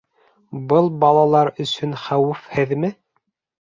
Был 0.71 0.89
балалар 1.03 1.53
өсөн 1.67 1.97
хәүефһеҙме? 2.09 2.95